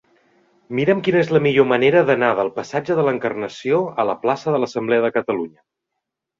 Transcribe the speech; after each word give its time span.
Mira'm 0.77 1.03
quina 1.07 1.19
és 1.25 1.29
la 1.35 1.41
millor 1.47 1.67
manera 1.73 2.01
d'anar 2.07 2.31
del 2.41 2.51
passatge 2.57 2.99
de 3.01 3.07
l'Encarnació 3.11 3.85
a 4.05 4.09
la 4.13 4.19
plaça 4.27 4.57
de 4.59 4.65
l'Assemblea 4.65 5.07
de 5.09 5.17
Catalunya. 5.21 5.67